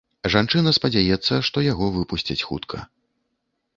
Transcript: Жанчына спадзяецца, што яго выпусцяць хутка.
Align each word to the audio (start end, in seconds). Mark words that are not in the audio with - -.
Жанчына 0.35 0.71
спадзяецца, 0.77 1.33
што 1.49 1.57
яго 1.67 1.91
выпусцяць 1.99 2.41
хутка. 2.49 2.77